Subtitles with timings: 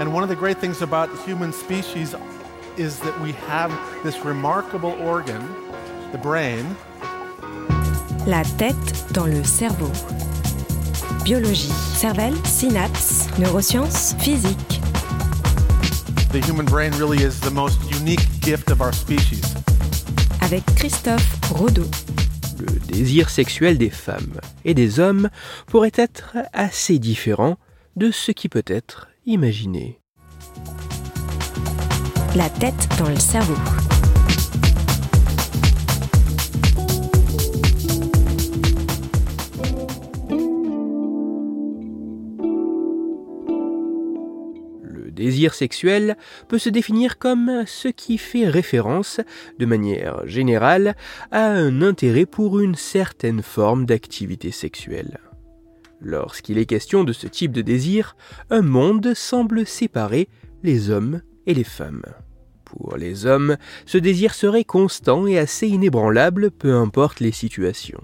[0.00, 2.14] And one of the great things about the human species
[2.76, 3.70] is that we have
[4.02, 5.42] this remarkable organ,
[6.10, 6.64] the brain.
[8.26, 9.90] La tête dans le cerveau.
[11.24, 14.80] Biologie, cervelle, synapses, neurosciences, physique.
[16.32, 19.54] The human brain really is the most unique gift of our species.
[20.40, 21.88] Avec Christophe Rodeau.
[22.58, 25.28] Le désir sexuel des femmes et des hommes
[25.66, 27.56] pourrait être assez différent
[27.96, 30.00] de ce qui peut être imaginé.
[32.34, 33.54] La tête dans le cerveau.
[44.82, 46.16] Le désir sexuel
[46.48, 49.20] peut se définir comme ce qui fait référence,
[49.58, 50.96] de manière générale,
[51.30, 55.20] à un intérêt pour une certaine forme d'activité sexuelle.
[56.04, 58.16] Lorsqu'il est question de ce type de désir,
[58.50, 60.28] un monde semble séparer
[60.64, 62.02] les hommes et les femmes.
[62.64, 68.00] Pour les hommes, ce désir serait constant et assez inébranlable, peu importe les situations.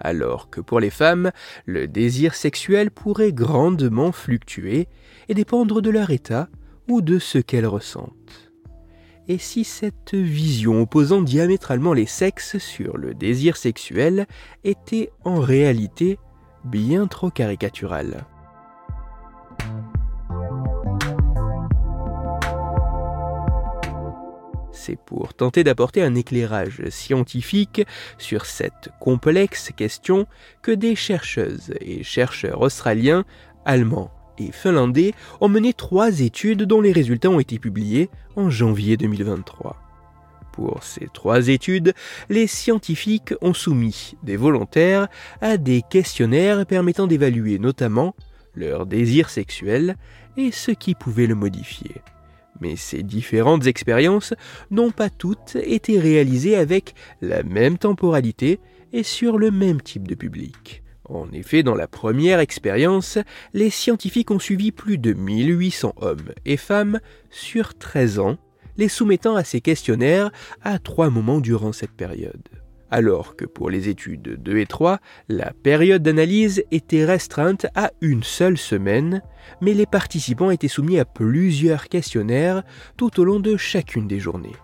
[0.00, 1.30] Alors que pour les femmes,
[1.66, 4.88] le désir sexuel pourrait grandement fluctuer
[5.28, 6.48] et dépendre de leur état
[6.88, 8.50] ou de ce qu'elles ressentent.
[9.28, 14.26] Et si cette vision opposant diamétralement les sexes sur le désir sexuel
[14.64, 16.18] était en réalité
[16.64, 18.24] bien trop caricaturale
[24.72, 27.82] C'est pour tenter d'apporter un éclairage scientifique
[28.16, 30.26] sur cette complexe question
[30.62, 33.24] que des chercheuses et chercheurs australiens,
[33.66, 38.96] allemands et finlandais ont mené trois études dont les résultats ont été publiés en janvier
[38.96, 39.89] 2023.
[40.60, 41.94] Pour ces trois études,
[42.28, 45.08] les scientifiques ont soumis des volontaires
[45.40, 48.14] à des questionnaires permettant d'évaluer notamment
[48.54, 49.96] leur désir sexuel
[50.36, 52.02] et ce qui pouvait le modifier.
[52.60, 54.34] Mais ces différentes expériences
[54.70, 58.60] n'ont pas toutes été réalisées avec la même temporalité
[58.92, 60.82] et sur le même type de public.
[61.04, 63.16] En effet, dans la première expérience,
[63.54, 68.36] les scientifiques ont suivi plus de 1800 hommes et femmes sur 13 ans,
[68.76, 70.30] les soumettant à ces questionnaires
[70.62, 72.48] à trois moments durant cette période
[72.90, 74.98] alors que pour les études 2 et 3,
[75.28, 79.22] la période d'analyse était restreinte à une seule semaine,
[79.60, 82.62] mais les participants étaient soumis à plusieurs questionnaires
[82.96, 84.56] tout au long de chacune des journées.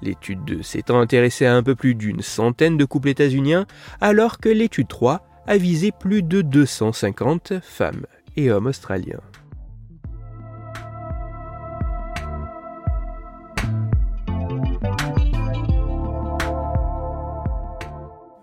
[0.00, 3.66] L'étude 2 s'étant intéressée à un peu plus d'une centaine de couples états-uniens,
[4.00, 8.06] alors que l'étude 3 a visé plus de 250 femmes
[8.36, 9.20] et hommes australiens.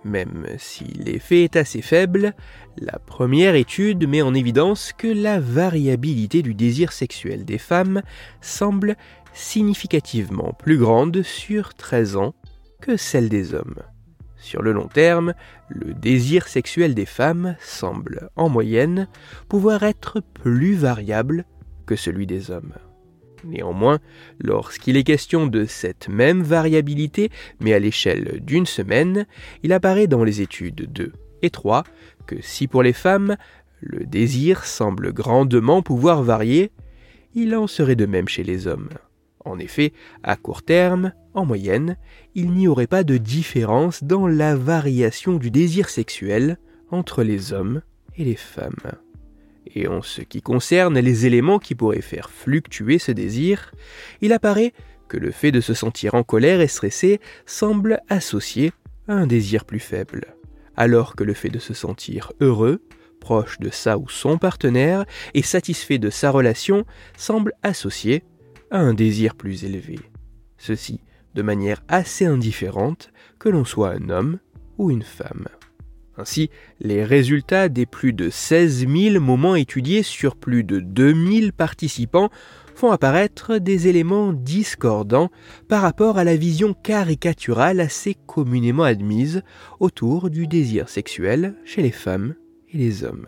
[0.10, 2.34] Même si l'effet est assez faible,
[2.80, 8.02] la première étude met en évidence que la variabilité du désir sexuel des femmes
[8.42, 8.96] semble
[9.34, 12.34] significativement plus grande sur 13 ans
[12.82, 13.84] que celle des hommes.
[14.38, 15.36] Sur le long terme,
[15.68, 19.08] le désir sexuel des femmes semble, en moyenne,
[19.48, 21.46] pouvoir être plus variable
[21.86, 22.74] que celui des hommes.
[23.44, 24.00] Néanmoins,
[24.40, 27.30] lorsqu'il est question de cette même variabilité,
[27.60, 29.26] mais à l'échelle d'une semaine,
[29.64, 31.84] il apparaît dans les études 2 et 3
[32.28, 33.38] que si pour les femmes,
[33.82, 36.72] le désir semble grandement pouvoir varier,
[37.34, 38.90] il en serait de même chez les hommes.
[39.46, 41.98] En effet, à court terme, en moyenne,
[42.36, 46.58] il n'y aurait pas de différence dans la variation du désir sexuel
[46.92, 47.82] entre les hommes
[48.18, 49.00] et les femmes.
[49.76, 53.72] Et en ce qui concerne les éléments qui pourraient faire fluctuer ce désir,
[54.22, 54.74] il apparaît
[55.08, 58.72] que le fait de se sentir en colère et stressé semble associé
[59.08, 60.36] à un désir plus faible,
[60.76, 62.82] alors que le fait de se sentir heureux,
[63.20, 66.86] proche de sa ou son partenaire et satisfait de sa relation
[67.18, 68.24] semble associé
[68.72, 70.00] à un désir plus élevé.
[70.58, 71.02] Ceci
[71.36, 74.40] de manière assez indifférente que l'on soit un homme
[74.78, 75.48] ou une femme.
[76.20, 76.50] Ainsi,
[76.82, 82.30] les résultats des plus de 16 000 moments étudiés sur plus de 2000 participants
[82.76, 85.32] font apparaître des éléments discordants
[85.70, 89.44] par rapport à la vision caricaturale assez communément admise
[89.80, 92.36] autour du désir sexuel chez les femmes
[92.74, 93.28] et les hommes.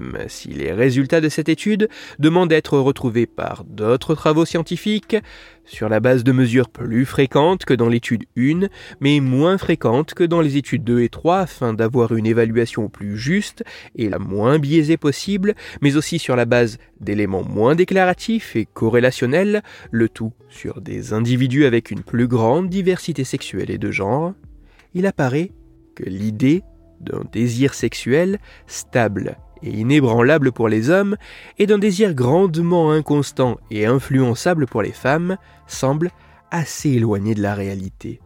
[0.00, 5.16] Même si les résultats de cette étude demandent d'être retrouvés par d'autres travaux scientifiques,
[5.64, 8.68] sur la base de mesures plus fréquentes que dans l'étude 1,
[9.00, 13.16] mais moins fréquentes que dans les études 2 et 3 afin d'avoir une évaluation plus
[13.16, 13.62] juste
[13.94, 19.62] et la moins biaisée possible, mais aussi sur la base d'éléments moins déclaratifs et corrélationnels,
[19.90, 24.32] le tout sur des individus avec une plus grande diversité sexuelle et de genre,
[24.94, 25.52] il apparaît
[25.94, 26.62] que l'idée
[27.00, 31.16] d'un désir sexuel stable et inébranlable pour les hommes
[31.58, 35.36] et d'un désir grandement inconstant et influençable pour les femmes
[35.66, 36.10] semble
[36.50, 38.20] assez éloigné de la réalité.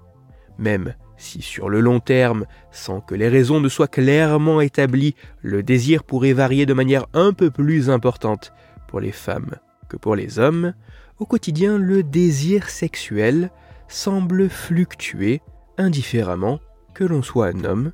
[0.58, 5.62] Même si sur le long terme, sans que les raisons ne soient clairement établies, le
[5.62, 8.52] désir pourrait varier de manière un peu plus importante
[8.88, 9.56] pour les femmes
[9.88, 10.74] que pour les hommes,
[11.18, 13.50] au quotidien le désir sexuel
[13.88, 15.40] semble fluctuer
[15.78, 16.60] indifféremment
[16.94, 17.92] que l'on soit un homme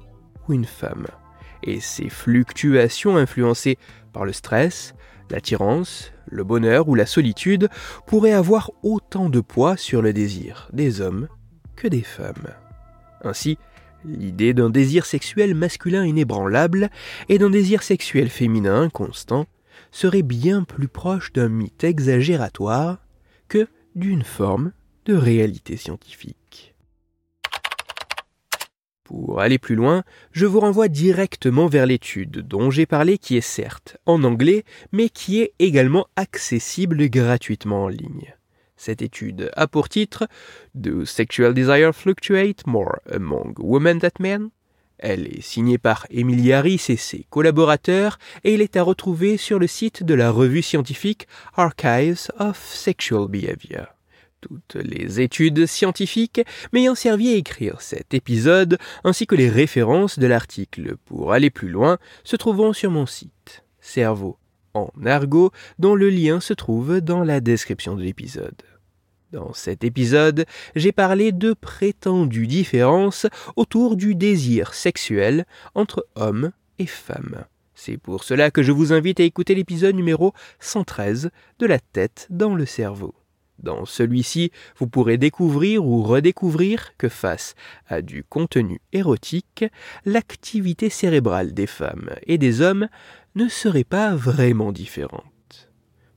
[0.49, 1.06] ou une femme.
[1.62, 3.79] Et ces fluctuations influencées
[4.12, 4.94] par le stress,
[5.31, 7.69] l'attirance, le bonheur ou la solitude
[8.06, 11.29] pourraient avoir autant de poids sur le désir des hommes
[11.76, 12.49] que des femmes.
[13.23, 13.59] Ainsi,
[14.05, 16.91] l'idée d'un désir sexuel masculin inébranlable
[17.29, 19.47] et d'un désir sexuel féminin constant
[19.91, 22.99] serait bien plus proche d'un mythe exagératoire
[23.49, 24.73] que d'une forme
[25.05, 26.42] de réalité scientifique.
[29.12, 33.43] Pour aller plus loin, je vous renvoie directement vers l'étude dont j'ai parlé qui est
[33.43, 38.35] certes en anglais, mais qui est également accessible gratuitement en ligne.
[38.79, 40.26] Cette étude a pour titre
[40.75, 44.49] Do Sexual Desire Fluctuate More Among Women Than Men?
[44.97, 49.59] Elle est signée par Emily Harris et ses collaborateurs et il est à retrouver sur
[49.59, 53.88] le site de la revue scientifique Archives of Sexual Behavior
[54.43, 56.43] toutes les études scientifiques
[56.73, 61.71] m'ayant servi à écrire cet épisode, ainsi que les références de l'article pour aller plus
[61.71, 64.37] loin, se trouvant sur mon site, Cerveau
[64.75, 68.62] en argot, dont le lien se trouve dans la description de l'épisode.
[69.31, 70.45] Dans cet épisode,
[70.77, 77.45] j'ai parlé de prétendues différences autour du désir sexuel entre hommes et femmes.
[77.75, 82.27] C'est pour cela que je vous invite à écouter l'épisode numéro 113 de La tête
[82.31, 83.15] dans le cerveau.
[83.62, 87.55] Dans celui-ci, vous pourrez découvrir ou redécouvrir que face
[87.87, 89.64] à du contenu érotique,
[90.05, 92.88] l'activité cérébrale des femmes et des hommes
[93.35, 95.70] ne serait pas vraiment différente.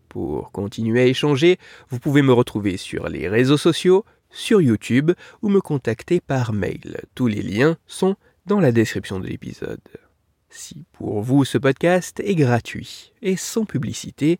[0.10, 1.58] Pour continuer à échanger,
[1.90, 5.12] vous pouvez me retrouver sur les réseaux sociaux, sur YouTube
[5.42, 7.02] ou me contacter par mail.
[7.16, 8.16] Tous les liens sont
[8.46, 9.82] dans la description de l'épisode.
[10.50, 14.40] Si pour vous ce podcast est gratuit et sans publicité,